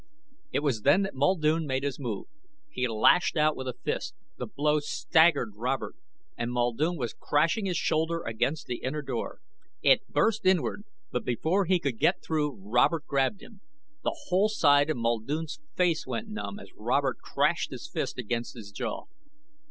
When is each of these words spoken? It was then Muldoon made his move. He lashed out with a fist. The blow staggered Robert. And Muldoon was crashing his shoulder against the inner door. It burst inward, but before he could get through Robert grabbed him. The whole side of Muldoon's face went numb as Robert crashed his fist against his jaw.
It 0.51 0.61
was 0.63 0.81
then 0.81 1.07
Muldoon 1.13 1.67
made 1.67 1.83
his 1.83 1.99
move. 1.99 2.25
He 2.71 2.87
lashed 2.87 3.37
out 3.37 3.55
with 3.55 3.67
a 3.67 3.75
fist. 3.83 4.15
The 4.35 4.47
blow 4.47 4.79
staggered 4.79 5.51
Robert. 5.55 5.93
And 6.35 6.51
Muldoon 6.51 6.97
was 6.97 7.13
crashing 7.13 7.67
his 7.67 7.77
shoulder 7.77 8.23
against 8.23 8.65
the 8.65 8.77
inner 8.77 9.03
door. 9.03 9.41
It 9.83 10.07
burst 10.11 10.43
inward, 10.43 10.85
but 11.11 11.23
before 11.23 11.65
he 11.65 11.77
could 11.79 11.99
get 11.99 12.23
through 12.23 12.55
Robert 12.67 13.05
grabbed 13.05 13.41
him. 13.43 13.61
The 14.03 14.17
whole 14.29 14.49
side 14.49 14.89
of 14.89 14.97
Muldoon's 14.97 15.59
face 15.75 16.07
went 16.07 16.27
numb 16.29 16.57
as 16.59 16.71
Robert 16.75 17.19
crashed 17.19 17.69
his 17.69 17.87
fist 17.87 18.17
against 18.17 18.55
his 18.55 18.71
jaw. 18.71 19.03